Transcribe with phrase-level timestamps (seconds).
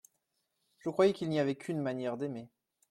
[0.79, 2.49] Je croyais qu’il n’y avait qu’une manière d’aimer.